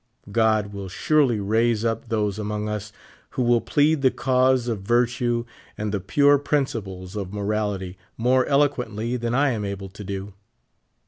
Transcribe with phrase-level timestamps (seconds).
[0.31, 2.91] God will surely raise up those among us
[3.37, 5.45] who will plead the cause of virtue
[5.77, 10.33] and the pure principles of morality more eloquently than I am able to do.